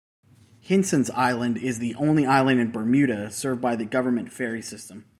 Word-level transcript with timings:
Hinson's 0.61 1.11
Island 1.11 1.57
is 1.59 1.77
the 1.77 1.93
only 1.93 2.25
island 2.25 2.59
in 2.59 2.71
Bermuda 2.71 3.29
served 3.29 3.61
by 3.61 3.75
the 3.75 3.85
government 3.85 4.31
ferry 4.33 4.63
system. 4.63 5.05